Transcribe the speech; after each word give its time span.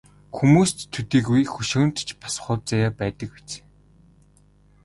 Хүмүүст 0.35 0.77
төдийгүй 0.93 1.43
хөшөөнд 1.53 1.95
ч 2.07 2.09
бас 2.21 2.35
хувь 2.43 2.63
заяа 2.69 2.91
байдаг 2.99 3.29
биз. 3.35 3.51